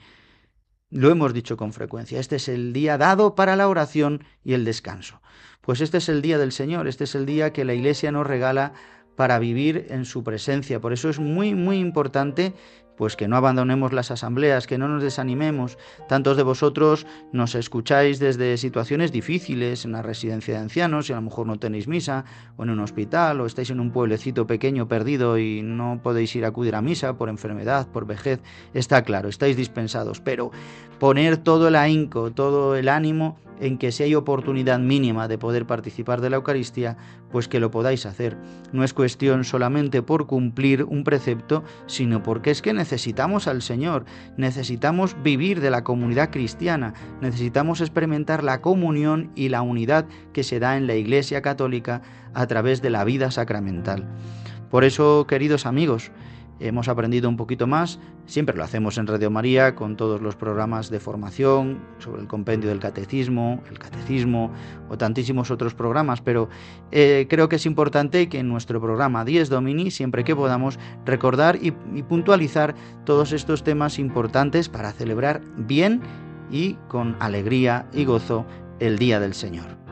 [0.92, 4.64] lo hemos dicho con frecuencia, este es el día dado para la oración y el
[4.64, 5.22] descanso.
[5.62, 8.26] Pues este es el día del Señor, este es el día que la Iglesia nos
[8.26, 8.74] regala
[9.16, 10.80] para vivir en su presencia.
[10.80, 12.54] Por eso es muy, muy importante
[12.98, 15.78] pues que no abandonemos las asambleas, que no nos desanimemos.
[16.08, 21.18] Tantos de vosotros nos escucháis desde situaciones difíciles, en una residencia de ancianos, y a
[21.18, 22.26] lo mejor no tenéis misa,
[22.58, 26.46] o en un hospital, o estáis en un pueblecito pequeño perdido y no podéis ir
[26.46, 28.42] a acudir a misa por enfermedad, por vejez.
[28.74, 30.52] Está claro, estáis dispensados, pero
[31.00, 35.66] poner todo el ahínco, todo el ánimo en que si hay oportunidad mínima de poder
[35.66, 36.98] participar de la Eucaristía,
[37.32, 38.38] pues que lo podáis hacer.
[38.72, 44.06] No es cuestión solamente por cumplir un precepto, sino porque es que necesitamos al Señor,
[44.38, 50.60] necesitamos vivir de la comunidad cristiana, necesitamos experimentar la comunión y la unidad que se
[50.60, 52.02] da en la Iglesia Católica
[52.34, 54.06] a través de la vida sacramental.
[54.70, 56.12] Por eso, queridos amigos,
[56.60, 58.00] hemos aprendido un poquito más.
[58.26, 62.70] Siempre lo hacemos en Radio María con todos los programas de formación sobre el compendio
[62.70, 64.52] del catecismo, el catecismo
[64.90, 66.50] o tantísimos otros programas, pero
[66.92, 71.60] eh, creo que es importante que en nuestro programa 10 Domini, siempre que podamos, recordar
[71.62, 71.72] y
[72.04, 72.76] puntualizar
[73.06, 76.02] todos estos temas importantes para celebrar bien
[76.52, 78.46] y con alegría y gozo
[78.80, 79.85] el Día del Señor.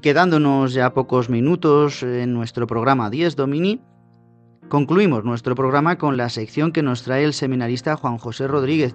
[0.00, 3.82] Y quedándonos ya pocos minutos en nuestro programa 10 Domini,
[4.70, 8.94] concluimos nuestro programa con la sección que nos trae el seminarista Juan José Rodríguez,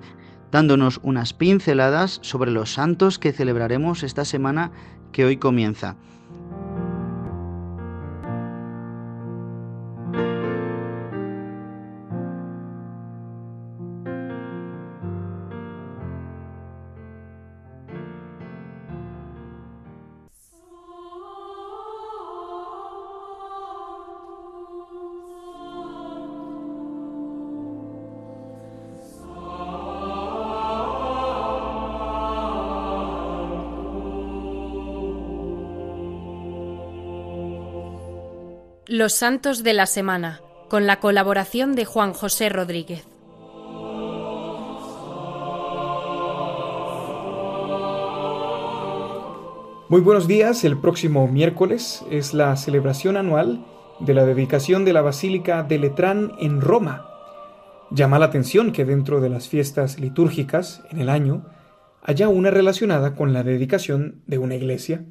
[0.52, 4.72] dándonos unas pinceladas sobre los santos que celebraremos esta semana
[5.12, 5.96] que hoy comienza.
[39.06, 43.06] Los Santos de la Semana, con la colaboración de Juan José Rodríguez.
[49.90, 53.64] Muy buenos días, el próximo miércoles es la celebración anual
[54.00, 57.06] de la dedicación de la Basílica de Letrán en Roma.
[57.92, 61.46] Llama la atención que dentro de las fiestas litúrgicas en el año
[62.02, 65.06] haya una relacionada con la dedicación de una iglesia.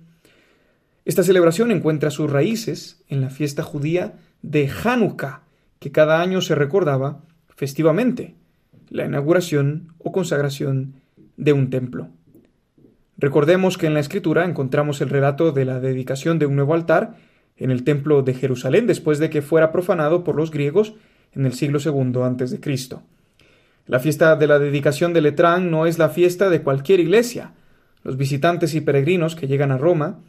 [1.04, 5.42] Esta celebración encuentra sus raíces en la fiesta judía de Hanukkah,
[5.78, 7.20] que cada año se recordaba
[7.54, 8.34] festivamente,
[8.88, 10.94] la inauguración o consagración
[11.36, 12.08] de un templo.
[13.18, 17.16] Recordemos que en la escritura encontramos el relato de la dedicación de un nuevo altar
[17.56, 20.94] en el templo de Jerusalén después de que fuera profanado por los griegos
[21.32, 22.60] en el siglo II a.C.
[23.86, 27.52] La fiesta de la dedicación de Letrán no es la fiesta de cualquier iglesia.
[28.02, 30.20] Los visitantes y peregrinos que llegan a Roma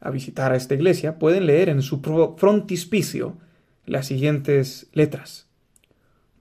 [0.00, 2.00] a visitar a esta iglesia pueden leer en su
[2.36, 3.36] frontispicio
[3.86, 5.46] las siguientes letras.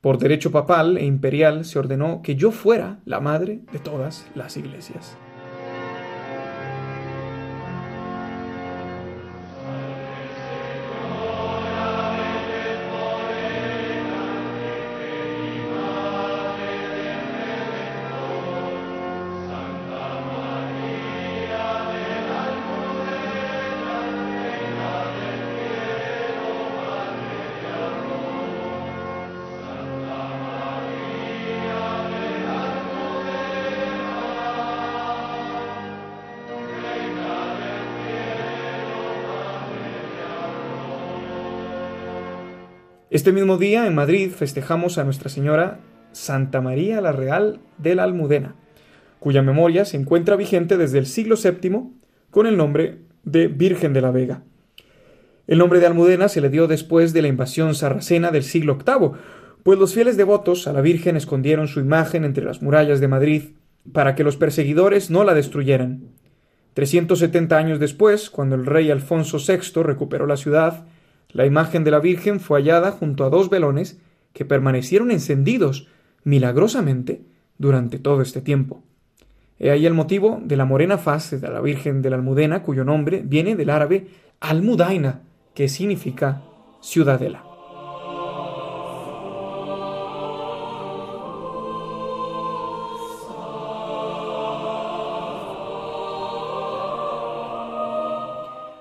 [0.01, 4.55] Por derecho papal e imperial se ordenó que yo fuera la madre de todas las
[4.55, 5.17] iglesias.
[43.11, 45.79] Este mismo día en Madrid festejamos a Nuestra Señora
[46.11, 48.53] Santa María la Real de la Almudena,
[49.17, 51.89] cuya memoria se encuentra vigente desde el siglo VII
[52.29, 54.43] con el nombre de Virgen de la Vega.
[55.47, 59.09] El nombre de Almudena se le dio después de la invasión sarracena del siglo VIII,
[59.63, 63.43] pues los fieles devotos a la Virgen escondieron su imagen entre las murallas de Madrid
[63.91, 66.09] para que los perseguidores no la destruyeran.
[66.75, 70.85] 370 años después, cuando el rey Alfonso VI recuperó la ciudad,
[71.31, 73.99] la imagen de la Virgen fue hallada junto a dos velones
[74.33, 75.87] que permanecieron encendidos
[76.23, 77.21] milagrosamente
[77.57, 78.83] durante todo este tiempo.
[79.59, 82.83] He ahí el motivo de la morena faz de la Virgen de la Almudena, cuyo
[82.83, 84.07] nombre viene del árabe
[84.39, 85.21] Almudaina,
[85.53, 86.41] que significa
[86.81, 87.48] ciudadela.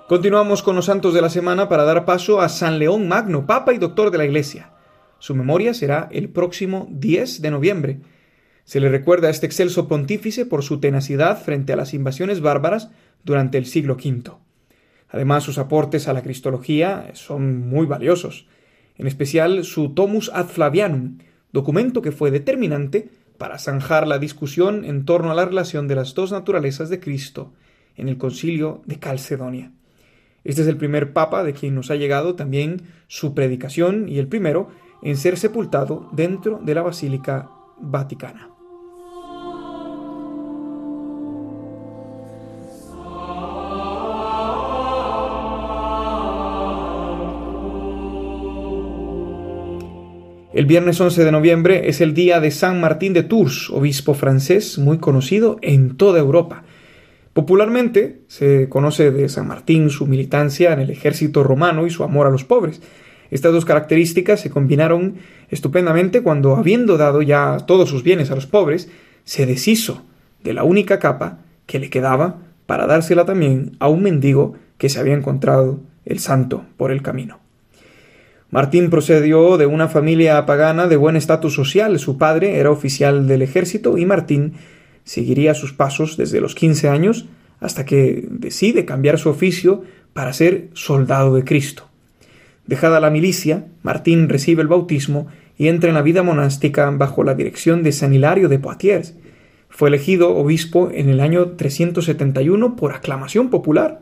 [0.09, 3.75] Continuamos con los santos de la semana para dar paso a San León Magno, Papa
[3.75, 4.71] y Doctor de la Iglesia.
[5.19, 7.99] Su memoria será el próximo 10 de noviembre.
[8.63, 12.89] Se le recuerda a este excelso pontífice por su tenacidad frente a las invasiones bárbaras
[13.23, 14.31] durante el siglo V.
[15.09, 18.47] Además, sus aportes a la cristología son muy valiosos,
[18.97, 21.19] en especial su Tomus ad Flavianum,
[21.53, 26.15] documento que fue determinante para zanjar la discusión en torno a la relación de las
[26.15, 27.53] dos naturalezas de Cristo
[27.95, 29.71] en el concilio de Calcedonia.
[30.49, 34.27] Este es el primer papa de quien nos ha llegado también su predicación y el
[34.27, 34.69] primero
[35.03, 38.49] en ser sepultado dentro de la Basílica Vaticana.
[50.51, 54.79] El viernes 11 de noviembre es el día de San Martín de Tours, obispo francés
[54.79, 56.63] muy conocido en toda Europa.
[57.39, 62.27] Popularmente se conoce de San Martín su militancia en el ejército romano y su amor
[62.27, 62.81] a los pobres.
[63.31, 65.15] Estas dos características se combinaron
[65.49, 68.89] estupendamente cuando, habiendo dado ya todos sus bienes a los pobres,
[69.23, 70.03] se deshizo
[70.43, 74.99] de la única capa que le quedaba para dársela también a un mendigo que se
[74.99, 77.39] había encontrado el santo por el camino.
[78.49, 81.99] Martín procedió de una familia pagana de buen estatus social.
[81.99, 84.55] Su padre era oficial del ejército y Martín
[85.03, 87.27] seguiría sus pasos desde los 15 años
[87.59, 89.83] hasta que decide cambiar su oficio
[90.13, 91.87] para ser soldado de Cristo.
[92.65, 95.27] Dejada la milicia, Martín recibe el bautismo
[95.57, 99.15] y entra en la vida monástica bajo la dirección de San Hilario de Poitiers.
[99.69, 104.01] Fue elegido obispo en el año 371 por aclamación popular.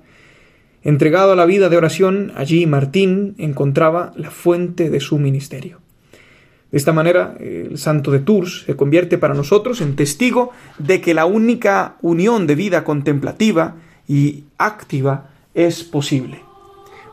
[0.83, 5.79] Entregado a la vida de oración, allí Martín encontraba la fuente de su ministerio.
[6.71, 11.13] De esta manera, el santo de Tours se convierte para nosotros en testigo de que
[11.13, 13.75] la única unión de vida contemplativa
[14.07, 16.41] y activa es posible.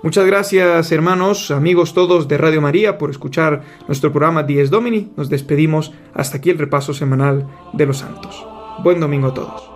[0.02, 5.12] Muchas gracias, hermanos, amigos todos de Radio María, por escuchar nuestro programa Dies Domini.
[5.16, 8.44] Nos despedimos hasta aquí el repaso semanal de los santos.
[8.82, 9.70] Buen domingo a todos.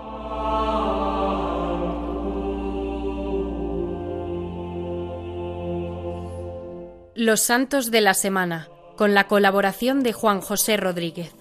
[7.14, 8.68] Los santos de la semana
[8.98, 11.32] con la colaboración de Juan José Rodríguez.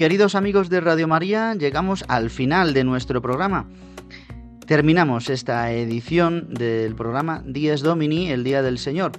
[0.00, 3.68] Queridos amigos de Radio María, llegamos al final de nuestro programa.
[4.66, 9.12] Terminamos esta edición del programa Dies Domini, el Día del Señor.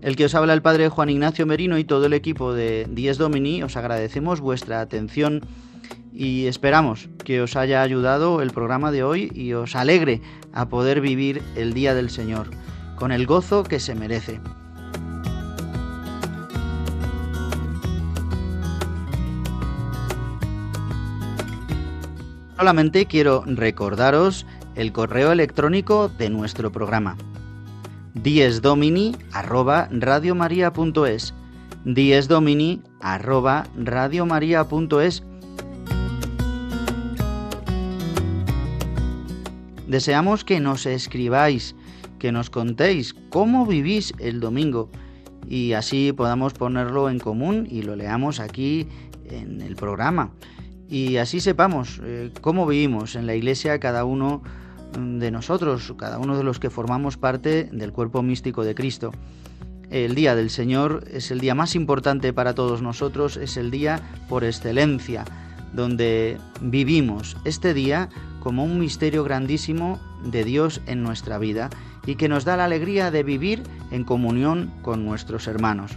[0.00, 3.18] El que os habla el Padre Juan Ignacio Merino y todo el equipo de Dies
[3.18, 5.42] Domini, os agradecemos vuestra atención
[6.14, 10.22] y esperamos que os haya ayudado el programa de hoy y os alegre
[10.54, 12.48] a poder vivir el Día del Señor
[12.96, 14.40] con el gozo que se merece.
[22.62, 24.46] Solamente quiero recordaros
[24.76, 27.16] el correo electrónico de nuestro programa
[28.14, 29.88] diesdomini arroba
[33.00, 33.64] arroba
[39.88, 41.74] Deseamos que nos escribáis,
[42.20, 44.88] que nos contéis cómo vivís el domingo
[45.48, 48.86] y así podamos ponerlo en común y lo leamos aquí
[49.24, 50.30] en el programa.
[50.92, 54.42] Y así sepamos eh, cómo vivimos en la iglesia cada uno
[54.92, 59.10] de nosotros, cada uno de los que formamos parte del cuerpo místico de Cristo.
[59.88, 64.02] El día del Señor es el día más importante para todos nosotros, es el día
[64.28, 65.24] por excelencia,
[65.72, 71.70] donde vivimos este día como un misterio grandísimo de Dios en nuestra vida
[72.04, 73.62] y que nos da la alegría de vivir
[73.92, 75.92] en comunión con nuestros hermanos.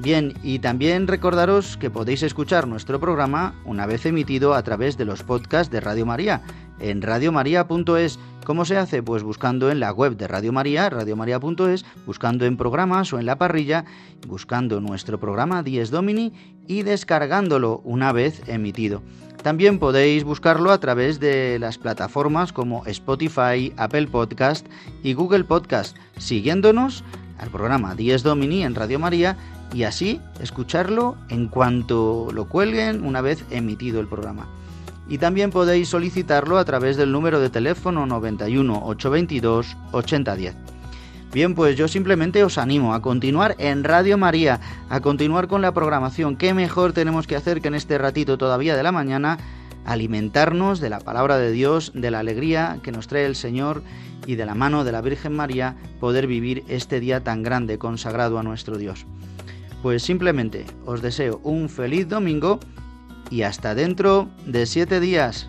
[0.00, 5.04] Bien, y también recordaros que podéis escuchar nuestro programa una vez emitido a través de
[5.04, 6.42] los podcasts de Radio María
[6.78, 8.20] en radiomaria.es.
[8.44, 9.02] ¿Cómo se hace?
[9.02, 13.38] Pues buscando en la web de Radio María, radiomaria.es, buscando en programas o en la
[13.38, 13.84] parrilla,
[14.26, 16.32] buscando nuestro programa Dies Domini
[16.68, 19.02] y descargándolo una vez emitido.
[19.42, 24.66] También podéis buscarlo a través de las plataformas como Spotify, Apple Podcast
[25.02, 27.04] y Google Podcast, siguiéndonos
[27.38, 29.36] al programa Dies Domini en Radio María
[29.72, 34.46] y así escucharlo en cuanto lo cuelguen una vez emitido el programa.
[35.08, 40.54] Y también podéis solicitarlo a través del número de teléfono 91 822 8010.
[41.32, 45.72] Bien, pues yo simplemente os animo a continuar en Radio María, a continuar con la
[45.72, 46.36] programación.
[46.36, 49.38] ¿Qué mejor tenemos que hacer que en este ratito todavía de la mañana
[49.84, 53.82] alimentarnos de la palabra de Dios, de la alegría que nos trae el Señor
[54.26, 58.38] y de la mano de la Virgen María poder vivir este día tan grande consagrado
[58.38, 59.06] a nuestro Dios?
[59.82, 62.60] Pues simplemente os deseo un feliz domingo
[63.30, 65.48] y hasta dentro de siete días.